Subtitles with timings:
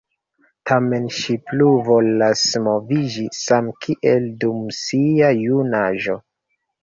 [0.69, 6.19] Tamen ŝi plu volas moviĝi, same kiel dum sia jun-aĝo.